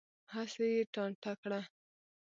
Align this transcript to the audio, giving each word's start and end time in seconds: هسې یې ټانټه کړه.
هسې 0.33 0.65
یې 0.75 0.81
ټانټه 0.93 1.31
کړه. 1.41 1.61